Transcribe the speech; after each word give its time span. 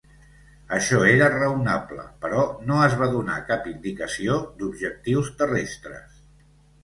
Això 0.77 1.01
era 1.09 1.25
raonable, 1.33 2.05
però 2.23 2.39
no 2.71 2.79
es 2.85 2.95
va 3.01 3.09
donar 3.17 3.37
cap 3.51 3.67
indicació 3.73 4.37
d'objectius 4.63 5.29
terrestres. 5.43 6.19